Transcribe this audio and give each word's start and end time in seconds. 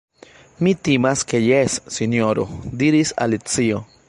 "Mi 0.67 0.71
timas 0.87 1.21
ke 1.33 1.43
jes, 1.49 1.77
Sinjoro," 1.99 2.49
diris 2.85 3.15
Alicio. 3.29 3.89